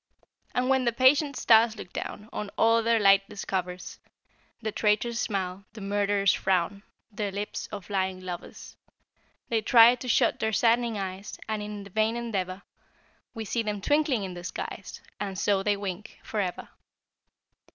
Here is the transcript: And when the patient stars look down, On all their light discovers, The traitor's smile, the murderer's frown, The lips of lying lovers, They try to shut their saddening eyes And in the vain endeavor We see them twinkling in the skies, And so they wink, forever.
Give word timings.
And 0.55 0.67
when 0.67 0.85
the 0.85 0.91
patient 0.91 1.35
stars 1.37 1.75
look 1.75 1.93
down, 1.93 2.27
On 2.33 2.49
all 2.57 2.81
their 2.81 2.99
light 2.99 3.29
discovers, 3.29 3.99
The 4.59 4.71
traitor's 4.71 5.19
smile, 5.19 5.65
the 5.73 5.81
murderer's 5.81 6.33
frown, 6.33 6.81
The 7.11 7.31
lips 7.31 7.67
of 7.71 7.87
lying 7.87 8.19
lovers, 8.19 8.77
They 9.49 9.61
try 9.61 9.93
to 9.93 10.07
shut 10.07 10.39
their 10.39 10.53
saddening 10.53 10.97
eyes 10.97 11.37
And 11.47 11.61
in 11.61 11.83
the 11.83 11.91
vain 11.91 12.15
endeavor 12.17 12.63
We 13.35 13.45
see 13.45 13.61
them 13.61 13.79
twinkling 13.79 14.23
in 14.23 14.33
the 14.33 14.43
skies, 14.43 15.01
And 15.19 15.37
so 15.37 15.61
they 15.61 15.77
wink, 15.77 16.17
forever. 16.23 16.69